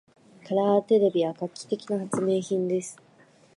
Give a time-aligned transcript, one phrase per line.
[0.47, 2.97] カラーテレビは画期的な発明品です。